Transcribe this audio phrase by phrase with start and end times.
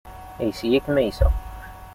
[0.41, 1.31] Ayes-iyi ad kem-ayseɣ.